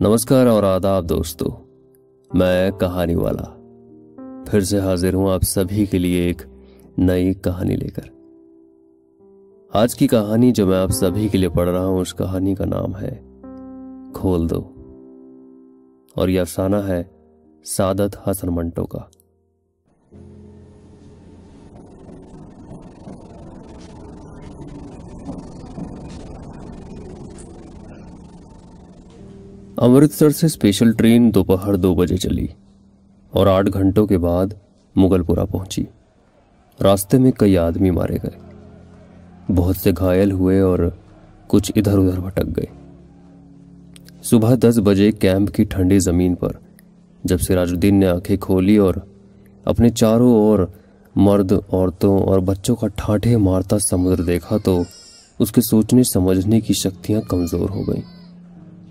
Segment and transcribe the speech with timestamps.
[0.00, 1.44] نمسکار اور آداب دوستو،
[2.34, 3.44] میں کہانی والا
[4.46, 6.42] پھر سے حاضر ہوں آپ سبھی کے لیے ایک
[6.98, 8.02] نئی کہانی لے کر۔
[9.72, 12.64] آج کی کہانی جو میں آپ سبھی کے لیے پڑھ رہا ہوں، اس کہانی کا
[12.64, 13.20] نام ہے
[14.14, 14.62] کھول دو
[16.14, 17.02] اور یہ افسانہ ہے
[17.64, 19.17] سعادت حسن منٹو کا۔
[29.80, 32.46] امرتسر سے اسپیشل ٹرین دوپہر دو بجے چلی
[33.30, 34.46] اور آٹھ گھنٹوں کے بعد
[34.96, 35.84] مغل پورہ پہنچی۔
[36.82, 38.52] راستے میں کئی آدمی مارے گئے۔
[39.54, 40.78] بہت سے گھائل ہوئے اور
[41.46, 42.66] کچھ ادھر ادھر بھٹک گئے۔
[44.22, 46.52] صبح دس بجے کیمپ کی ٹھنڈی زمین پر
[47.24, 48.94] جب سراج الدین نے آنکھیں کھولی اور
[49.64, 50.66] اپنے چاروں اور
[51.16, 54.82] مرد، عورتوں اور بچوں کا ٹھاٹھے مارتا سمندر دیکھا تو
[55.38, 58.17] اس کے سوچنے، سمجھنے کی شکتیاں کمزور ہو گئیں۔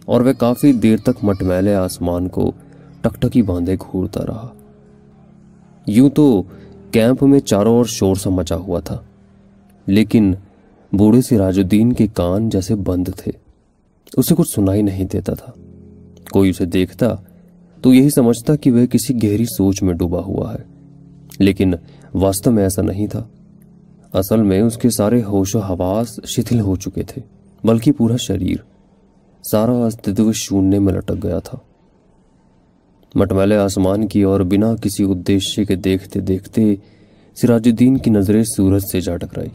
[0.07, 2.51] اور وہ کافی دیر تک مٹمیلے آسمان کو
[3.01, 4.53] ٹکٹکی باندھے گھورتا رہا۔
[5.87, 6.43] یوں تو
[6.91, 8.97] کیمپ میں چاروں اور شور سا مچا ہوا تھا،
[9.87, 10.33] لیکن
[10.93, 13.31] بوڑھے سراج الدین کے کان جیسے بند تھے۔
[14.17, 15.51] اسے کچھ سنائی نہیں دیتا تھا۔
[16.31, 17.15] کوئی اسے دیکھتا
[17.81, 20.63] تو یہی سمجھتا کہ وہ کسی گہری سوچ میں ڈوبا ہوا ہے۔
[21.39, 21.73] لیکن
[22.13, 23.23] واسطہ میں ایسا نہیں تھا۔
[24.13, 27.21] اصل میں اس کے سارے ہوش و حواس شتھل ہو چکے تھے،
[27.63, 28.76] بلکہ پورا شریر۔
[29.51, 31.57] سارا استدو شوننے میں لٹک گیا تھا۔
[33.15, 36.75] مٹمیلے آسمان کی اور بنا کسی ادیشے کے دیکھتے دیکھتے
[37.35, 39.47] سراج الدین کی نظریں سورج سے جاٹک رہی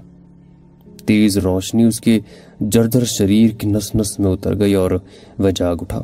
[1.06, 2.20] تیز روشنی اس کے
[2.60, 4.90] جردر شریر کی نس نس میں اتر گئی اور
[5.38, 6.02] وہ جاگ اٹھا۔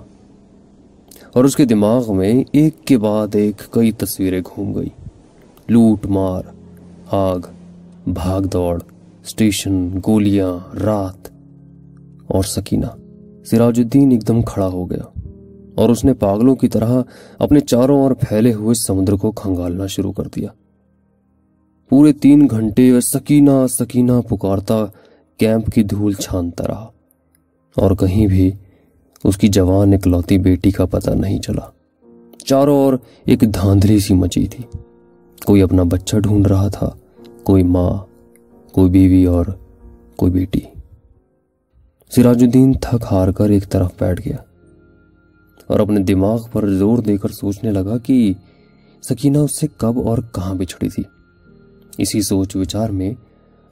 [1.33, 4.89] اور اس کے دماغ میں ایک کے بعد ایک کئی تصویریں گھوم گئی۔
[5.69, 6.42] لوٹ مار،
[7.11, 7.39] آگ،
[8.06, 8.78] بھاگ دوڑ
[9.27, 11.28] اسٹیشن گولیاں، رات
[12.27, 13.08] اور سکینہ۔
[13.50, 15.20] سراج الدین ایک دم کھڑا ہو گیا
[15.74, 17.02] اور اس نے پاگلوں کی طرح
[17.38, 20.48] اپنے چاروں اور پھیلے ہوئے سمندر کو کھنگالنا شروع کر دیا۔
[21.88, 24.84] پورے تین گھنٹے سکینہ سکینہ پکارتا
[25.37, 26.88] کیمپ کی دھول چھانتا رہا
[27.76, 28.50] اور کہیں بھی
[29.25, 31.70] اس کی جوان اکلوتی بیٹی کا پتہ نہیں چلا۔
[32.44, 32.94] چاروں اور
[33.25, 34.64] ایک دھاندلی سی مچی تھی۔
[35.44, 36.91] کوئی اپنا بچہ ڈھونڈ رہا تھا،
[37.42, 37.92] کوئی ماں،
[38.72, 39.47] کوئی بیوی اور
[40.16, 40.60] کوئی بیٹی۔
[42.10, 44.36] سراج الدین تھک ہار کر ایک طرف بیٹھ گیا
[45.66, 48.34] اور اپنے دماغ پر زور دے کر سوچنے لگا کہ
[49.02, 51.02] سکینہ اس سے کب اور کہاں بچھڑی تھی۔
[51.98, 53.14] اسی سوچ وچار میں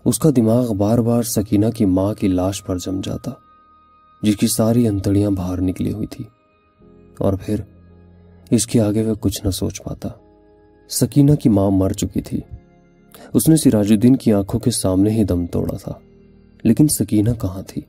[0.04, 3.30] اس کا دماغ بار بار سکینہ کی ماں کی لاش پر جم جاتا،
[4.22, 6.24] جس کی ساری انتڑیاں باہر نکلی ہوئی تھی۔
[7.18, 7.60] اور پھر
[8.50, 10.08] اس کے آگے وہ کچھ نہ سوچ پاتا۔
[10.88, 12.40] سکینہ کی ماں مر چکی تھی۔
[13.34, 15.92] اس نے سراج الدین کی آنکھوں کے سامنے ہی دم توڑا تھا،
[16.62, 17.82] لیکن سکینہ کہاں تھی؟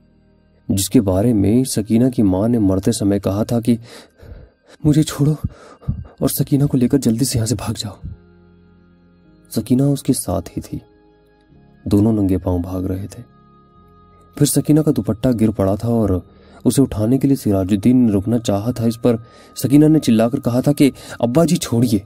[0.69, 3.75] جس کے بارے میں سکینہ کی ماں نے مرتے سمے کہا تھا کہ
[4.83, 5.33] مجھے چھوڑو
[6.19, 7.94] اور سکینہ کو لے کر جلدی سے یہاں سے بھاگ جاؤ۔
[9.56, 10.79] سکینہ اس کے ساتھ ہی تھی۔
[11.85, 13.23] دونوں ننگے پاؤں بھاگ رہے تھے۔
[14.35, 16.09] پھر سکینہ کا دوپٹہ گر پڑا تھا اور
[16.66, 19.16] اسے اٹھانے کے لیے سراج الدین نے رکنا چاہا تھا۔ اس پر
[19.56, 22.00] سکینہ نے چلا کر کہا تھا کہ ابا جی چھوڑیے۔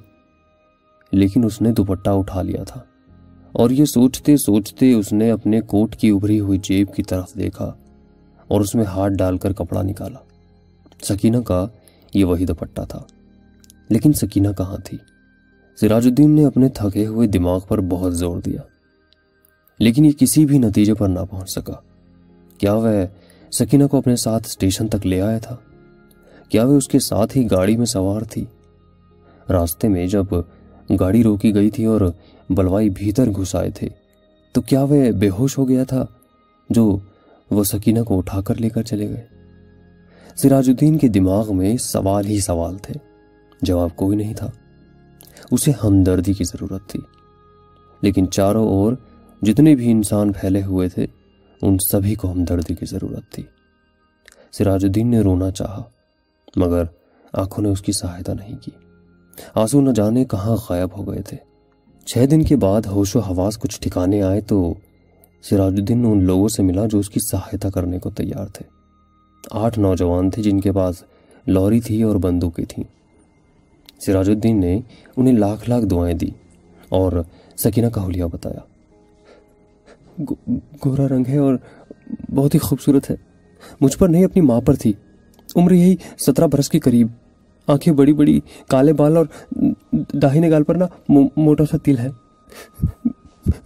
[1.12, 2.82] لیکن اس نے دوپٹہ اٹھا لیا تھا
[3.52, 7.74] اور یہ سوچتے سوچتے اس نے اپنے کوٹ کی ابری ہوئی جیب کی طرف دیکھا۔
[8.52, 10.20] اور اس میں ہاتھ ڈال کر کپڑا نکالا۔
[11.04, 11.68] سکینہ کا
[12.14, 13.04] یہ وہی دوپٹہ تھا۔
[13.90, 14.98] لیکن سکینہ کہاں تھی؟
[15.82, 18.62] سراج الدین نے اپنے تھکے ہوئے دماغ پر بہت زور دیا۔
[19.80, 21.74] لیکن یہ کسی بھی نتیجے پر نہ پہنچ سکا۔
[22.58, 22.88] کیا وہ
[23.52, 25.56] سکینہ کو اپنے ساتھ اسٹیشن تک لے آیا تھا؟
[26.50, 28.46] کیا وہ اس کے ساتھ ہی گاڑی میں سوار تھی؟
[29.50, 30.26] راستے میں جب
[31.00, 32.02] گاڑی روکی گئی تھی اور
[32.50, 33.90] بلوائی بھیتر گھسائے تھے،
[34.52, 36.06] تو کیا وہ بے ہوش ہو گیا تھا
[36.70, 37.00] جو
[37.52, 39.26] وہ سکینہ کو اٹھا کر لے کر چلے گئے۔
[40.36, 42.94] سراج الدین کے دماغ میں سوال ہی سوال تھے،
[43.62, 44.52] جواب کوئی نہیں تھا۔
[45.52, 47.00] اسے ہمدردی کی ضرورت تھی۔
[48.02, 48.94] لیکن چاروں اور
[49.42, 51.06] جتنے بھی انسان پھیلے ہوئے تھے،
[51.62, 53.44] ان سبھی کو ہمدردی کی ضرورت تھی۔
[54.52, 55.84] سراج الدین نے رونا چاہا،
[56.56, 56.84] مگر
[57.34, 58.72] آنکھوں نے اس کی سہایتا نہیں کی۔
[59.56, 61.38] آنسو نہ جانے کہاں غائب ہو گئے تھے۔
[62.06, 64.74] چھ دن کے بعد ہوش و حواس کچھ ٹھکانے آئے تو
[65.42, 68.70] سراج الدین ان لوگوں سے ملا جو اس کی سہایتا کرنے کو تیار تھے۔
[69.52, 71.04] آٹھ نوجوان تھے جن کے پاس
[71.48, 72.84] لوری تھی اور بندوقیں تھیں۔
[74.06, 74.80] سراج الدین نے
[75.18, 76.30] انہیں لاکھ لاکھ دعائیں دی
[76.90, 77.12] اور
[77.58, 78.60] سکینہ کا حلیہ بتایا۔
[80.86, 81.56] گورا رنگ ہے اور
[82.36, 83.16] بہت ہی خوبصورت ہے۔
[83.82, 84.94] مجھ پر نہیں، اپنی ماں پر تھی۔
[85.56, 85.96] عمر یہی
[86.28, 87.08] سترہ برس کے قریب۔
[87.68, 89.26] آنکھیں بڑی بڑی، کالے بال اور
[90.14, 92.10] داہی نگال پر نا موٹا سا تل ہے۔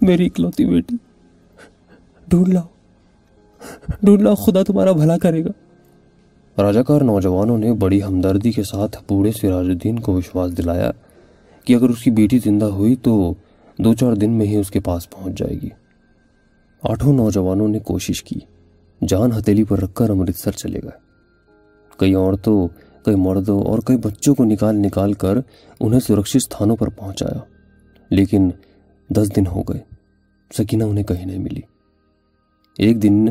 [0.02, 1.05] میری اکلوتی بیٹی۔
[2.28, 2.68] ڈھونڈ لاؤ۔
[4.04, 5.50] ڈھونڈ لاؤ، خدا تمہارا بھلا کرے گا۔
[6.62, 10.92] راجہ کار نوجوانوں نے بڑی ہمدردی کے ساتھ بوڑھے سراج الدین کو وشواس دلایا
[11.66, 13.34] کہ اگر اس کی بیٹی زندہ ہوئی تو
[13.78, 15.70] دو چار دن میں ہی اس کے پاس پہنچ جائے گی۔
[16.84, 18.40] آٹھوں نوجوانوں نے کوشش کی۔
[19.08, 20.98] جان ہتیلی پر رکھ کر امرتسر چلے گئے۔
[21.98, 22.68] کئی عورتوں،
[23.06, 25.38] کئی مردوں اور کئی بچوں کو نکال نکال کر
[25.80, 27.40] انہیں سرکشت ستھانوں پر پہنچایا،
[28.10, 28.50] لیکن
[29.10, 29.80] دس دن ہو گئے۔
[30.58, 31.75] سکینہ انہیں کہیں نہیں ملی۔
[32.78, 33.28] ایک دن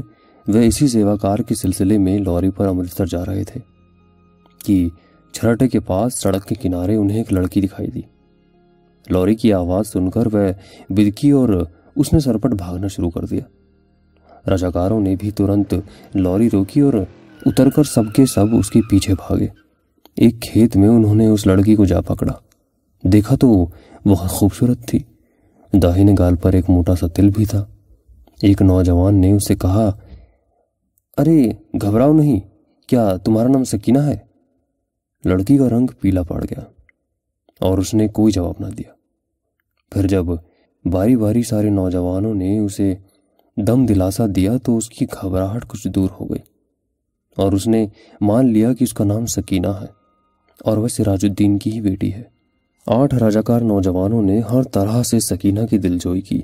[0.48, 3.60] وہ اسی سیوا کار کے سلسلے میں لوری پر امرتسر جا رہے تھے
[4.64, 4.88] کہ
[5.32, 8.00] چھرٹے کے پاس سڑک کے کنارے انہیں ایک لڑکی دکھائی دی۔
[9.10, 10.38] لوری کی آواز سن کر وہ
[10.88, 13.44] بدکی اور اس نے سرپٹ بھاگنا شروع کر دیا۔
[14.50, 15.74] رجاکاروں نے بھی ترنت
[16.14, 16.94] لوری روکی اور
[17.46, 19.46] اتر کر سب کے سب اس کے پیچھے بھاگے۔
[20.16, 22.32] ایک کھیت میں انہوں نے اس لڑکی کو جا پکڑا۔
[23.02, 23.66] دیکھا تو
[24.06, 24.98] بہت خوبصورت تھی۔
[25.72, 27.64] داہنے گال پر ایک موٹا سا تل بھی تھا۔
[28.42, 29.90] ایک نوجوان نے اسے کہا،
[31.16, 31.50] ارے،
[31.82, 32.40] گھبراؤ نہیں،
[32.86, 34.16] کیا تمہارا نام سکینہ ہے؟
[35.24, 36.60] لڑکی کا رنگ پیلا پڑ گیا
[37.60, 38.92] اور اس نے کوئی جواب نہ دیا۔
[39.92, 40.24] پھر جب
[40.84, 42.94] باری باری سارے نوجوانوں نے اسے
[43.56, 46.40] دم دلاسا دیا تو اس کی گھبراہٹ کچھ دور ہو گئی
[47.36, 47.86] اور اس نے
[48.20, 49.86] مان لیا کہ اس کا نام سکینہ ہے
[50.60, 52.22] اور وہ سراج الدین کی ہی بیٹی ہے۔
[52.86, 56.42] آٹھ راجاکار نوجوانوں نے ہر طرح سے سکینہ کی دل جوئی کی۔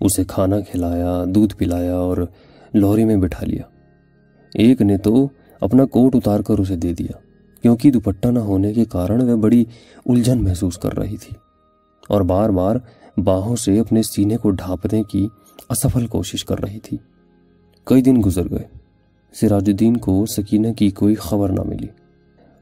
[0.00, 2.16] اسے کھانا کھلایا، دودھ پلایا اور
[2.74, 3.62] لوری میں بٹھا لیا۔
[4.54, 5.28] ایک نے تو
[5.60, 7.18] اپنا کوٹ اتار کر اسے دے دیا،
[7.62, 9.64] کیونکہ دوپٹہ نہ ہونے کے کارن وہ بڑی
[10.06, 11.36] الجھن محسوس کر رہی تھی۔
[12.08, 12.76] اور بار بار
[13.18, 15.28] باہوں سے اپنے سینے کو ڈھانپنے کی
[15.70, 16.96] اسفل کوشش کر رہی تھی۔
[17.84, 18.64] کئی دن گزر گئے۔
[19.32, 21.86] سراج الدین کو سکینہ کی کوئی خبر نہ ملی۔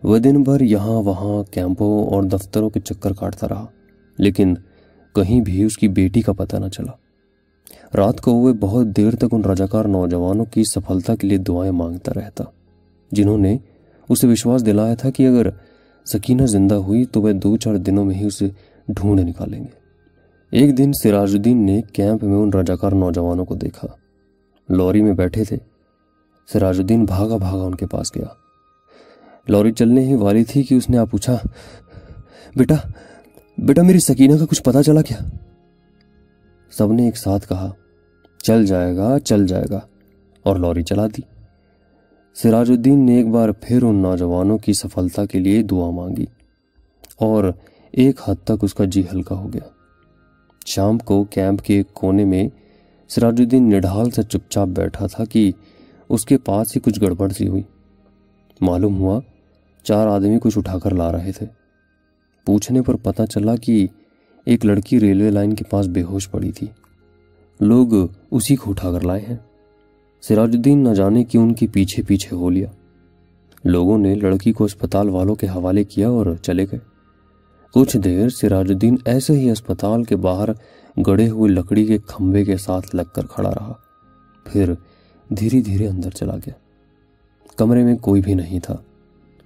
[0.03, 3.67] وہ دن بھر یہاں وہاں کیمپوں اور دفتروں کے چکر کاٹتا رہا،
[4.19, 4.55] لیکن
[5.15, 6.93] کہیں بھی اس کی بیٹی کا پتہ نہ چلا۔
[7.97, 12.13] رات کو وہ بہت دیر تک ان رجاکار نوجوانوں کی سفلتا کے لیے دعائیں مانگتا
[12.17, 12.45] رہتا،
[13.13, 13.57] جنہوں نے
[14.09, 15.51] اسے وشواس دلایا تھا کہ اگر
[16.07, 18.49] سکینہ زندہ ہوئی تو وہ دو چار دنوں میں ہی اسے
[18.89, 19.81] ڈھونڈ نکالیں گے۔
[20.53, 23.89] ایک دن سراج الدین نے کیمپ میں ان رجاکار نوجوانوں کو دیکھا۔
[24.69, 25.57] لوری میں بیٹھے تھے۔
[26.53, 28.27] سراج الدین بھاگا بھاگا ان کے پاس گیا۔
[29.49, 31.37] لوری چلنے ہی والی تھی کہ اس نے آپ پوچھا،
[32.57, 32.75] بیٹا
[33.59, 35.17] بیٹا، میری سکینہ کا کچھ پتا چلا کیا؟
[36.73, 37.71] سب نے ایک ساتھ کہا،
[38.43, 39.81] چل جائے گا، چل جائے گا،
[40.45, 41.23] اور لوری چلا دی۔
[42.37, 46.27] سراج الدین نے ایک بار پھر ان نوجوانوں کی سفلتا کے لیے دعا مانگی،
[47.19, 47.45] اور
[47.95, 49.69] ایک حد تک اس کا جی ہلکا ہو گیا۔
[50.67, 52.49] شام کو کیمپ کے کونے میں
[53.11, 55.51] سراج الدین نڈھال سے چپ چاپ بیٹھا تھا کہ
[56.11, 57.63] اس کے پاس ہی کچھ گڑبڑ سی ہوئی۔
[58.61, 59.21] معلوم ہوا،
[59.85, 61.47] چار آدمی کچھ اٹھا کر لا رہے تھے۔
[62.47, 63.87] پوچھنے پر پتہ چلا کہ
[64.51, 66.67] ایک لڑکی ریلوے لائن کے پاس بے ہوش پڑی تھی۔
[67.61, 69.37] لوگ اسی کو اٹھا کر لائے ہیں۔
[70.21, 72.67] سراج الدین نہ جانے کی ان کے پیچھے پیچھے ہو لیا۔
[73.65, 76.79] لوگوں نے لڑکی کو اسپتال والوں کے حوالے کیا اور چلے گئے۔
[77.75, 80.49] کچھ دیر سراج الدین ایسے ہی اسپتال کے باہر
[81.07, 83.73] گڑے ہوئے لکڑی کے کھمبے کے ساتھ لگ کر کھڑا رہا۔
[84.45, 84.73] پھر
[85.29, 86.53] دھیرے دھیرے اندر چلا گیا۔
[87.57, 88.77] کمرے میں کوئی بھی نہیں تھا۔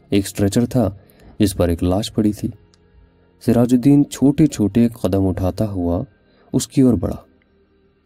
[0.09, 0.91] ایک سٹریچر تھا
[1.39, 2.49] جس پر ایک لاش پڑی تھی۔
[3.47, 6.05] سراج الدین چھوٹے چھوٹے قدم اٹھاتا ہوا
[6.53, 7.17] اس کی اور بڑھا۔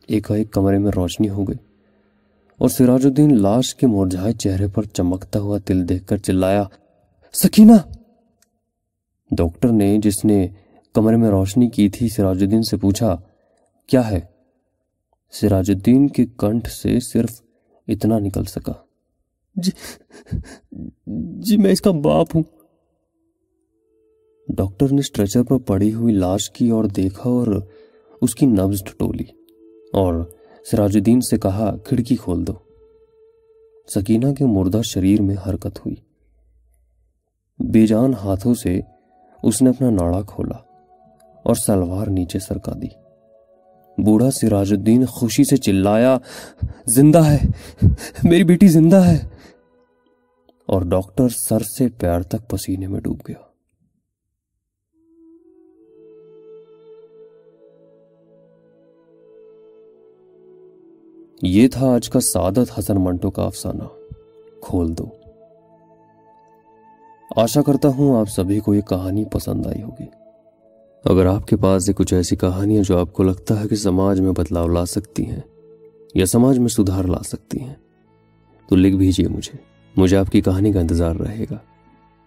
[0.07, 1.57] ایک ایک کمرے میں روشنی ہو گئی
[2.59, 6.65] اور سراج الدین لاش کے مورجھائے چہرے پر چمکتا ہوا تل دیکھ کر چلایا،
[7.33, 7.73] سکینہ!
[9.31, 10.49] ڈاکٹر نے جس نے
[10.95, 13.17] کمرے میں روشنی کی تھی سراج الدین سے پوچھا،
[13.87, 14.21] کیا ہے؟
[15.31, 17.43] سراج الدین کے کنٹھ سے صرف
[17.89, 18.73] اتنا نکل سکا۔
[19.57, 19.71] جی
[21.41, 22.43] جی میں اس کا باپ ہوں۔
[24.49, 27.47] ڈاکٹر نے اسٹریچر پر پڑی ہوئی لاش کی اور دیکھا اور
[28.23, 29.25] اس کی نبز ٹٹولی
[29.93, 30.15] اور
[30.71, 32.53] سراج الدین سے کہا، کھڑکی کھول دو.
[33.95, 35.95] سکینہ کے مردہ شریر میں حرکت ہوئی۔
[37.59, 38.81] بے جان ہاتھوں سے
[39.43, 40.57] اس نے اپنا ناڑا کھولا
[41.43, 43.09] اور سلوار نیچے سرکا دی۔
[44.03, 46.19] بوڑھا سراج الدین خوشی سے چلایا،
[46.87, 47.39] زندہ ہے،
[48.25, 49.19] میری بیٹی زندہ ہے!
[50.67, 53.48] اور ڈاکٹر سر سے پیر تک پسینے میں ڈوب گیا۔
[61.43, 63.83] یہ تھا آج کا سعادت حسن منٹو کا افسانہ۔
[64.63, 65.05] کھول دو۔
[67.37, 70.07] آشا کرتا ہوں آپ سبھی کو یہ کہانی پسند آئی ہوگی۔
[71.05, 74.21] اگر آپ کے پاس یہ کچھ ایسی کہانیاں جو آپ کو لگتا ہے کہ سماج
[74.21, 75.41] میں بدلاؤ لا سکتی ہیں
[76.15, 77.75] یا سماج میں سدھار لا سکتی ہیں،
[78.69, 79.57] تو لکھ بھیجیے مجھے۔
[79.97, 81.57] مجھے آپ کی کہانی کا انتظار رہے گا۔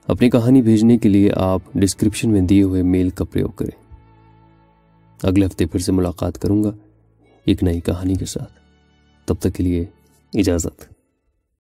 [0.08, 3.96] اپنی کہانی بھیجنے کے لیے آپ ڈسکرپشن میں دیے ہوئے میل کا پریوگ کریں۔
[5.24, 6.72] اگلے ہفتے پھر سے ملاقات کروں گا
[7.46, 8.61] ایک نئی کہانی کے ساتھ۔
[9.32, 9.86] تب تک کے لیے
[10.34, 10.84] اجازت۔